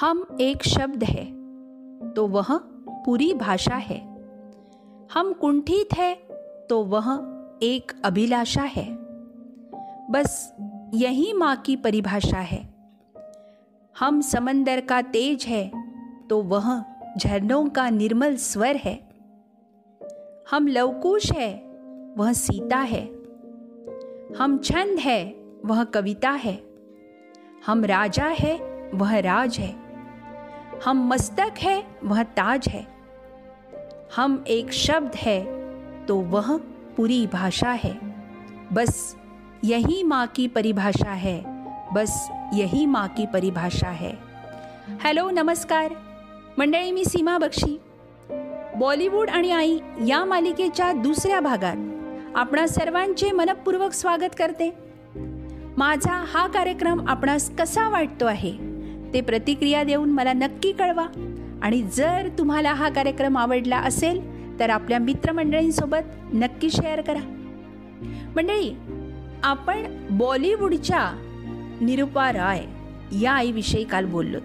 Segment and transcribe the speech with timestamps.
[0.00, 1.24] हम एक शब्द है
[2.12, 2.46] तो वह
[3.04, 3.98] पूरी भाषा है।
[5.12, 6.14] हम कुंठित है
[6.70, 7.08] तो वह
[7.62, 8.96] एक अभिलाषा है।
[10.10, 10.54] बस
[10.94, 12.74] यही माँ की परिभाषा है।
[13.98, 15.70] हम समंदर का तेज है
[16.28, 16.82] तो वह
[17.18, 19.08] झरनों का निर्मल स्वर है।
[20.50, 21.54] हम लवकुश है,
[22.18, 23.04] वह सीता है।
[24.38, 25.24] हम छंद है,
[25.64, 26.62] वह कविता है।
[27.66, 28.58] हम राजा है,
[28.94, 29.89] वह राज है।
[30.84, 32.80] हम मस्तक है वह ताज है।
[34.16, 35.40] हम एक शब्द है
[36.08, 36.56] तो वह
[36.96, 37.92] पूरी भाषा है।
[38.72, 39.16] बस
[39.62, 41.40] यही माँ की परिभाषा है
[41.92, 44.12] बस यही माँ की परिभाषा है।
[45.04, 45.94] हॅलो नमस्कार।
[46.58, 47.78] मंडळी मी सीमा बक्षी
[48.76, 54.70] बॉलिवूड आणि आई या मालिकेच्या दुसऱ्या भागात आपणा सर्वांचे मनपूर्वक स्वागत करते.
[55.76, 58.69] माझा हा कार्यक्रम आपणास कसा वाटतो आहे?
[59.12, 61.06] ते प्रतिक्रिया देऊन मला नक्की कळवा.
[61.62, 64.20] आणि जर तुम्हाला हा कार्यक्रम आवडला असेल
[64.60, 67.20] तर आपल्या मित्रमंडळींसोबत नक्की शेअर करा.
[68.36, 68.76] मंडळी
[69.42, 71.10] आपण बॉलिवूडच्या
[71.80, 72.64] निरुपा राय
[73.22, 74.38] या आईविषयी काल बोललो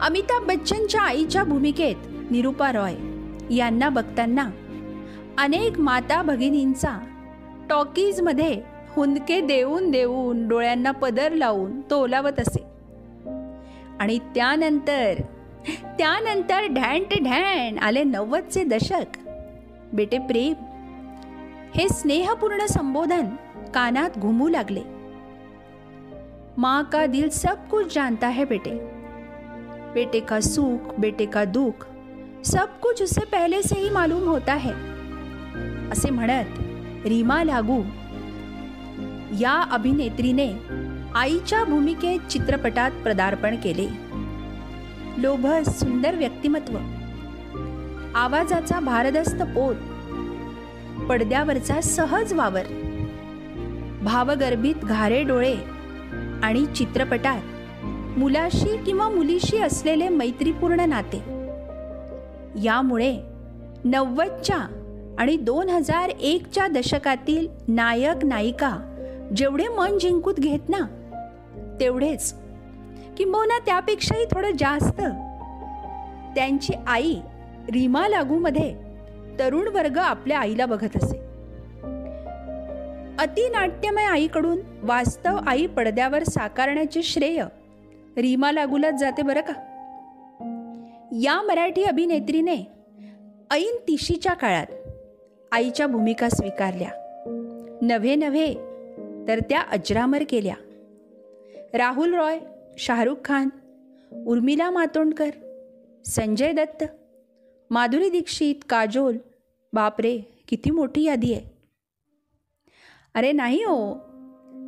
[0.00, 1.96] अमिताभ बच्चनच्या आईच्या भूमिकेत
[2.30, 2.94] निरुपा रॉय
[3.56, 4.50] यांना बघताना
[5.38, 6.98] अनेक माता भगिनींचा
[7.70, 8.60] टॉकीजमध्ये
[8.96, 12.71] हुंदके देऊन देऊन डोळ्यांना पदर लावून तो ओलावत असे.
[14.02, 15.14] आणि त्यानंतर
[15.98, 19.18] त्यानंतर ढॅन्ट ढॅन आले नव्वदचे दशक.
[19.92, 20.54] बेटे प्रेम
[21.74, 23.26] हे स्नेहपूर्ण संबोधन
[23.74, 24.82] कानात घुमू लागले.
[26.56, 28.70] माँ का दिल सब कुछ जानता है बेटे.
[29.94, 31.86] बेटे का सुख बेटे का दुख
[32.44, 34.72] सब कुछ उसे पहले से ही मालूम होता है.
[35.90, 37.82] असे म्हणत रीमा लागू
[39.40, 40.52] या अभिनेत्रीने
[41.14, 43.88] आईच्या भूमिकेत चित्रपटात पदार्पण केले.
[45.18, 46.76] लोभस सुंदर व्यक्तिमत्व.
[48.14, 49.74] आवाजाचा भारदस्त पोत.
[51.08, 52.62] पडद्यावरचा सहज वावर.
[54.02, 55.54] भावगर्भित घारे डोळे
[56.42, 57.40] आणि चित्रपटात
[58.18, 61.22] मुलाशी किंवा मुलीशी असलेले मैत्रीपूर्ण नाते.
[62.62, 63.16] यामुळे
[63.84, 64.58] नव्वदच्या
[65.18, 68.78] आणि दोन हजार एकच्या दशकातील नायक नायिका
[69.36, 71.01] जेवढे मन जिंकूत घेत ना
[71.80, 72.34] तेवढेच.
[73.16, 75.00] किंबहुना त्यापेक्षाही थोडं जास्त.
[76.34, 77.16] त्यांची आई
[77.68, 78.74] रीमा लागूमध्ये
[79.38, 81.16] तरुण वर्ग आपल्या आईला बघत असे.
[83.18, 87.44] अतिनाट्यमय आईकडून वास्तव आई पडद्यावर साकारण्याचे श्रेय
[88.16, 89.52] रीमा लागूलाच जाते बरं का?
[91.12, 92.56] या मराठी अभिनेत्रीने
[93.50, 94.66] ऐन तिशीच्या काळात
[95.52, 96.88] आईच्या भूमिका स्वीकारल्या.
[97.82, 98.54] नव्हे नव्हे
[99.28, 100.54] तर त्या अजरामर केल्या.
[101.74, 102.38] राहुल रॉय
[102.78, 103.48] शाहरुख खान
[104.26, 105.30] उर्मिला मातोंडकर
[106.06, 106.84] संजय दत्त
[107.70, 109.16] माधुरी दीक्षित काजोल
[109.72, 110.18] बापरे
[110.48, 111.42] किती मोठी यादी आहे.
[113.14, 113.94] अरे नाही हो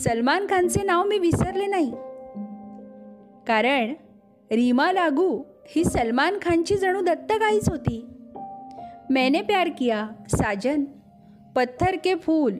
[0.00, 1.90] सलमान खानचे नाव मी विसरले नाही.
[3.46, 3.94] कारण
[4.50, 8.06] रीमा लागू ही सलमान खानची जणू दत्तगाईच होती.
[9.10, 10.84] मैंने प्यार किया साजन
[11.56, 12.54] पत्थर के फूल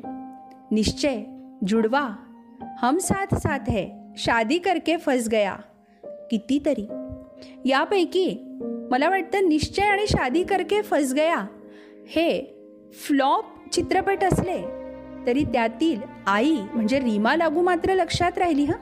[0.70, 1.22] निश्चय
[1.66, 2.09] जुडवा
[2.78, 3.98] हम साथ साथ है.
[4.19, 5.56] शादी करके फस गया।
[6.31, 6.87] कितीतरी।
[7.65, 8.37] यापैकी
[8.91, 11.37] मला वाटतं निश्चय आणि शादी करके फस गया।
[12.09, 12.43] हे
[13.06, 14.62] फ्लॉप चित्रपट असले
[15.27, 18.75] तरी त्यातील आई म्हणजे रीमा लागू मात्र लक्षात राहिली हा?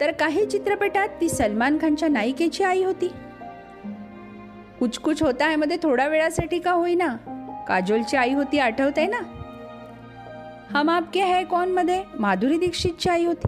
[0.00, 3.08] तर काही चित्रपटात ती सलमान खानच्या नायिकेची आई होती।
[4.78, 7.16] कुछ कुछ होता है मध्ये थोड्या वेळासाठी का होईना।
[7.68, 9.20] काजोलची आई होती आठवते ना?
[10.70, 12.02] हम आपके है कौनमध्ये?
[12.18, 13.46] माधुरी दीक्षितची आई होती।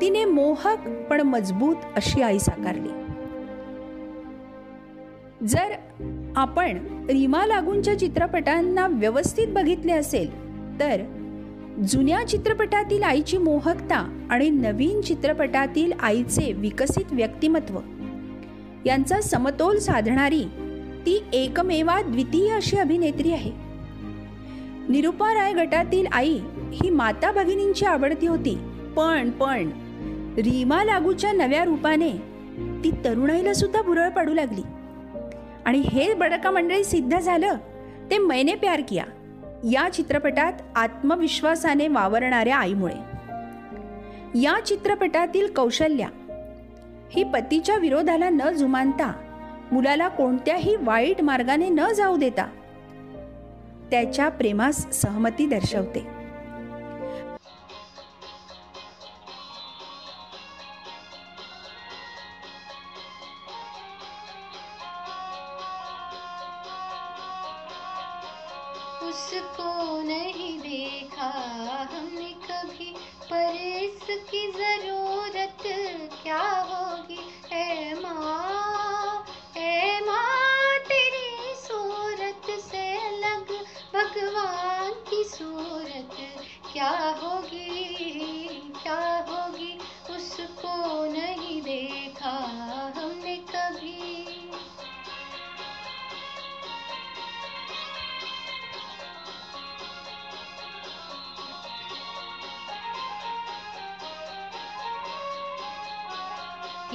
[0.00, 2.88] तिने मोहक पण मजबूत अशी आई साकारली.
[5.46, 5.72] जर
[6.36, 6.78] आपण
[7.10, 10.30] रीमा लागूंच्या चित्रपटांना व्यवस्थित बघितले असेल
[10.80, 11.02] तर
[11.88, 17.78] जुन्या चित्रपटातील आईची मोहकता आणि नवीन चित्रपटातील आईचे विकसित व्यक्तिमत्व
[18.86, 20.44] यांचा समतोल साधणारी
[21.06, 23.52] ती एकमेवा द्वितीय अशी अभिनेत्री आहे.
[24.88, 26.38] निरुपा राय गटातील आई
[26.72, 28.58] ही माता भगिनींची आवडती होती
[28.96, 29.70] पण पण
[30.36, 32.10] रीमा लागूच्या नव्या रूपाने
[32.84, 34.62] ती तरुणाईला सुद्धा भुरळ पाडू लागली.
[35.64, 37.54] आणि हे बडका मंडळी सिद्ध झालं
[38.10, 39.04] ते मैने प्यार किया
[39.64, 42.94] या चित्रपटात आत्मविश्वासाने वावरणाऱ्या आईमुळे.
[44.34, 46.08] या चित्रपटातील कौशल्या
[47.10, 49.12] ही पतीच्या विरोधाला न जुमानता
[49.72, 52.46] मुलाला कोणत्याही वाईट मार्गाने न जाऊ देता
[53.90, 56.19] त्याच्या प्रेमास सहमती दर्शवते「
[69.02, 71.30] उसको नहीं देखा
[71.92, 72.94] हमने कभी।
[73.30, 75.56] पर इसकी जरूरत
[76.22, 77.20] क्या होगी?
[77.52, 78.79] है माँ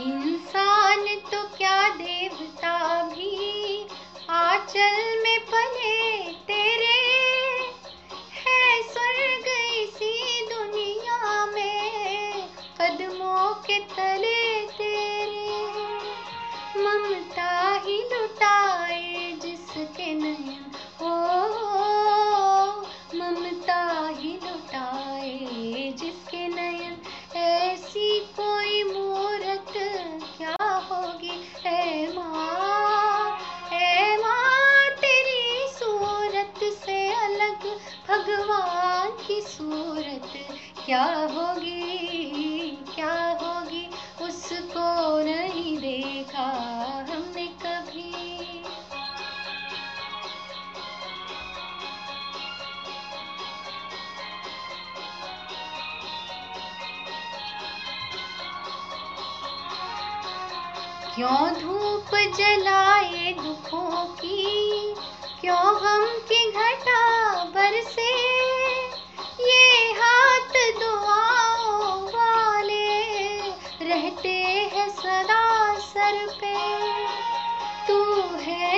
[0.05, 3.87] इंसान तो क्या देवता भी?
[4.29, 5.24] आचल
[40.85, 43.85] क्या होगी क्या होगी,
[44.21, 44.83] उसको
[45.23, 46.45] नहीं देखा
[47.09, 48.11] हमने कभी।
[61.15, 64.93] क्यों धूप जलाए दुखों की,
[65.41, 68.13] क्यों हम की घटा बरसे?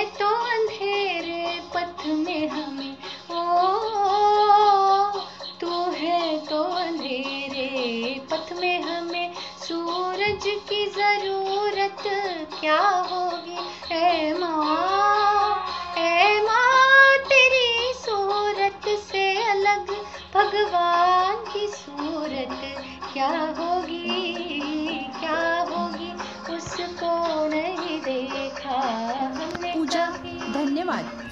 [0.04, 2.96] तो अंधेरे पथ में हमें।
[3.30, 3.68] ओ,
[5.60, 12.02] तू है तो अंधेरे पथ में हमें। सूरज की ज़रूरत
[12.60, 13.94] क्या होगी?
[13.94, 15.66] है माँ
[15.96, 19.90] है माँ, तेरी सूरत से अलग
[20.34, 24.34] भगवान की सूरत क्या होगी?
[24.98, 26.12] क्या होगी?
[26.54, 29.07] उसको नहीं देखा।
[30.88, 31.28] धन्यवाद.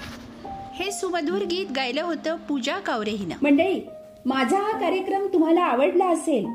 [0.75, 3.87] हे सुमधुर गीत गायलं होतं पूजा कावरे हिनं मंडळी
[4.26, 6.47] माझा हा कार्यक्रम तुम्हाला आवडला असेल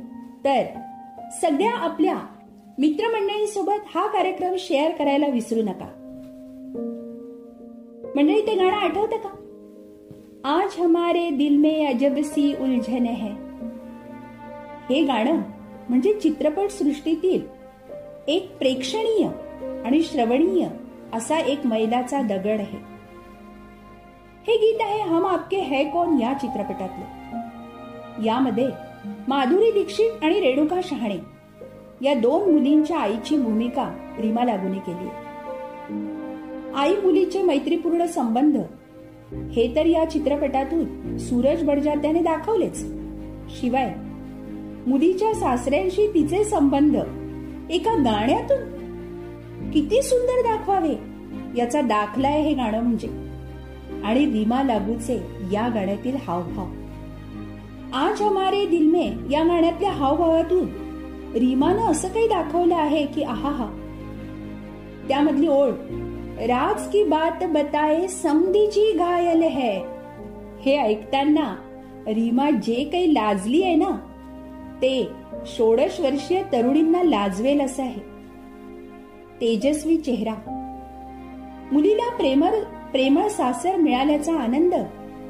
[0.45, 0.63] तर
[1.41, 2.15] सगळ्या आपल्या
[2.77, 5.87] मित्रमंडळींसोबत हा कार्यक्रम शेअर करायला विसरू नका.
[8.15, 9.29] मंडळी ते गाणं आठवतं का?
[10.43, 13.31] आज हमारे दिल में अजब सी उलझन है.
[14.89, 15.41] हे गाणं
[15.89, 17.41] म्हणजे चित्रपट सृष्टीतील
[18.27, 19.27] एक प्रेक्षणीय
[19.85, 20.67] आणि श्रवणीय
[21.13, 22.90] असा एक मैलाचा दगड आहे.
[24.47, 28.23] हे गीत आहे हम आपके है कोण या चित्रपटातलं.
[28.23, 28.67] यामध्ये
[29.27, 31.17] माधुरी दीक्षित आणि रेणुका शहाणे
[32.01, 33.83] या दोन मुलींच्या आईची भूमिका
[34.19, 35.09] रीमा लागूने केली
[36.75, 38.57] आई मुलीचे मैत्रीपूर्ण संबंध
[39.51, 42.83] हे तर या चित्रपटातून सूरज बडजात्याने दाखवलेच.
[43.59, 43.93] शिवाय
[44.87, 46.95] मुलीच्या सासऱ्यांशी तिचे संबंध
[47.69, 50.95] एका गाण्यातून किती सुंदर दाखवावे
[51.57, 53.30] याचा दाखला आहे हे गाणं म्हणजे.
[54.03, 56.65] आणि रीमा लागूचे या गाण्यातील हावभाव.
[57.93, 60.67] आज हमारे दिल में या गाण्यातल्या हावभावातून
[61.35, 63.77] रीमानं असं काही दाखवलं आहे की आहा
[65.07, 65.69] त्यामधली ओळ
[66.47, 69.79] राज की बात बताए समधीची घायल है.
[70.61, 71.55] हे ऐकताना
[72.07, 73.97] रीमा जे काही लाजली आहे ना
[74.81, 75.07] ते
[75.45, 77.99] षोडश वर्षीय तरुणींना लाजवेल असं आहे.
[79.41, 80.33] तेजस्वी चेहरा.
[81.71, 82.49] मुलीला प्रेमळ
[82.91, 84.73] प्रेमळ सासर मिळाल्याचा आनंद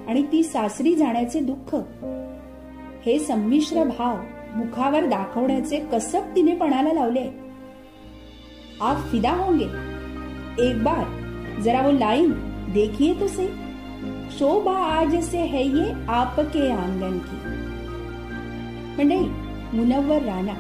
[0.08, 1.76] आणि ती सासरी जाण्याचे दुःख.
[3.06, 4.16] हे संमिश्र भाव
[4.56, 7.30] मुखावर दाखवण्याचे कसब तिने पणाला लावले.
[8.82, 9.66] आप फिदा होंगे.
[10.68, 11.04] एक बार
[11.62, 12.32] जरा वो लाइन
[12.74, 13.48] देखिए तो सही.
[14.32, 17.38] शोभा आज से है ये आपके आंगन की.
[18.98, 19.30] मंडळी
[19.78, 20.54] मुनव्वर राणा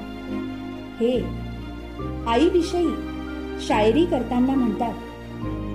[0.99, 1.23] हे
[2.27, 2.87] आईविषयी
[3.67, 4.93] शायरी करताना म्हणतात.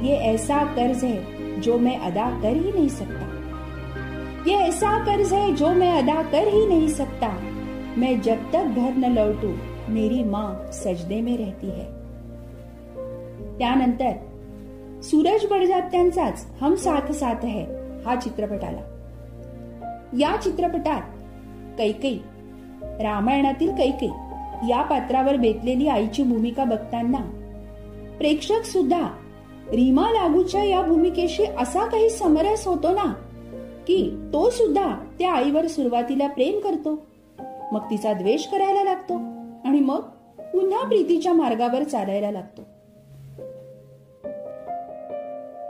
[0.07, 3.27] ये ऐसा कर्ज है जो मैं अदा कर ही नहीं सकता।
[4.51, 7.29] ये ऐसा कर्ज है जो मैं अदा कर ही नहीं सकता।
[7.97, 9.49] मैं जब तक घर न लौटू
[9.93, 11.85] मेरी माँ सजदे में रहती है।
[13.59, 17.65] त्यानंतर सूरज बडजात्यांचाच हम साथ साथ है
[18.05, 18.81] हा चित्रपट आला
[20.19, 21.03] या चित्रपटात
[21.79, 22.19] कैकई
[22.83, 24.09] रामायणातील कैकई
[24.69, 27.19] या पात्रावर बेतलेली आईची भूमिका बघताना
[28.19, 29.07] प्रेक्षक सुद्धा
[29.73, 33.13] रीमा लागूच्या या भूमिकेशी असा काही समरस होतो ना
[33.87, 37.07] की तो सुद्धा त्या आईवर सुरुवातीला प्रेम करतो.
[37.73, 39.15] मग तिचा द्वेष करायला लागतो
[39.69, 40.01] आणि मग
[40.39, 42.63] पुन्हा प्रीतीच्या मार्गावर चालायला लागतो.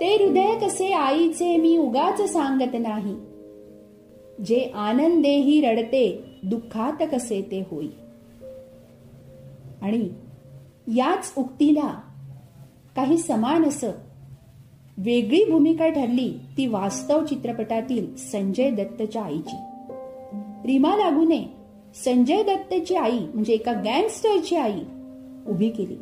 [0.01, 3.17] ते हृदय कसे आईचे मी उगाच सांगत नाही.
[4.45, 7.89] जे आनंदेही रडते दुःखात कसे ते होई.
[9.83, 10.09] आणि
[10.97, 12.01] याच उक्तीला
[12.97, 13.91] काही समान असं.
[14.99, 19.57] वेगळी भूमिका ठरली ती वास्तव चित्रपटातील संजय दत्तच्या आईची.
[20.67, 21.53] रीमा लागूने
[22.05, 24.81] संजय दत्तची आई म्हणजे एका गँगस्टरची आई
[25.49, 25.97] उभी केली.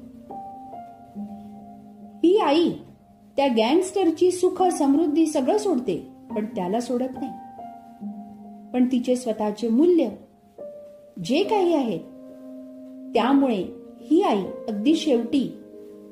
[2.25, 2.71] ही आई
[3.37, 7.33] त्या गँगस्टरची सुख समृद्धी सगळं सोडते पण त्याला सोडत नाही.
[8.73, 10.09] पण तिचे स्वतःचे मूल्य
[11.25, 12.01] जे काही आहेत
[13.15, 13.65] त्यामुळे
[14.01, 15.64] ही आई अगदी शेवटी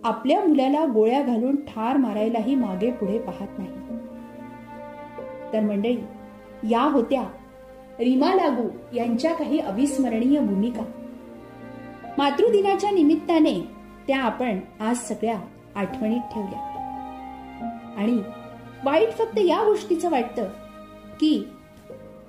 [0.05, 3.71] आपल्या मुलाला गोळ्या घालून ठार मारायलाही मागे पुढे पाहत नाही.
[5.53, 5.97] तर मंडळी
[6.71, 7.23] या होत्या
[8.01, 10.83] रीमा लागू यांच्या काही अविस्मरणीय भूमिका.
[12.19, 13.69] मातृदिनाच्या निमित्ताने
[14.07, 15.39] त्या आपण आज सगळ्या
[15.75, 16.61] आठवणीत ठेवल्या.
[17.97, 18.19] आणि
[18.85, 20.45] वाईट फक्त या गोष्टीचं वाटतं
[21.21, 21.49] की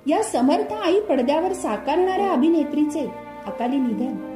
[0.06, 3.06] या समर्थ आई पडद्यावर साकारणाऱ्या अभिनेत्रीचे
[3.46, 4.33] अकाली निधन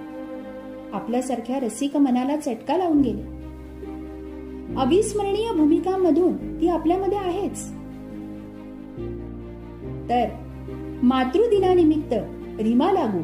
[0.92, 3.38] आपल्यासारख्या रसिक मनाला चटका लावून गेले.
[4.76, 7.68] अविस्मरणीय भूमिकांमधून ती आपल्यामध्ये आहेच.
[10.08, 10.26] तर
[11.02, 12.14] मातृदिनानिमित्त
[12.60, 13.20] रीमा लागू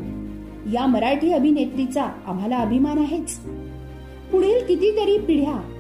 [0.73, 3.41] या मराठी अभिनेत्रीचा आम्हाला अभिमान आहेच.
[4.33, 5.71] पुढील कितीतरी पिढ्या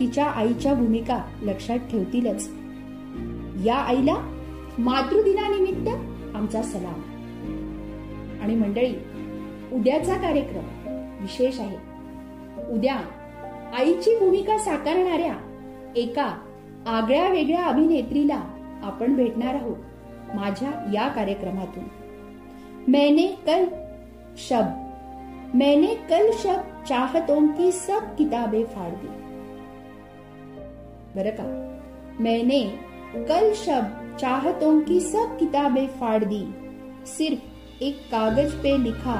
[0.00, 2.50] तिच्या आईच्या भूमिका लक्षात ठेवतीलच.
[3.64, 4.14] या आईला
[4.78, 5.88] मातृदिनानिमित्त
[6.34, 7.00] आमचा सलाम.
[8.42, 8.94] आणि मंडळी
[9.72, 10.73] उद्याचा कार्यक्रम
[11.24, 11.76] विशेष आहे.
[12.72, 12.96] उद्या
[13.78, 15.34] आईची भूमिका साकारणाऱ्या
[15.96, 16.26] एका
[16.86, 18.40] आगळ्या वेगळ्या अभिनेत्रीला
[18.82, 21.84] आपण भेटणार आहोत माझ्या या कार्यक्रमातून.
[22.88, 23.64] मैंने कल
[24.38, 24.64] शब
[25.54, 29.08] मैंने कल शब चाहतों की सब किताबें फाड़ दी।
[31.16, 31.44] बर का?
[32.20, 32.60] मैंने
[33.28, 36.44] कल शब चाहतों की सब किताबें फाड़ दी।
[37.06, 39.16] सिर्फ एक कागज पे लिखा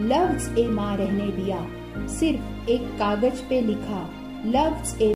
[0.00, 1.58] लफ्ज ए माँ रहने दिया।
[2.08, 4.00] सिर्फ एक कागज पे लिखा
[4.46, 5.06] लफ्ज ए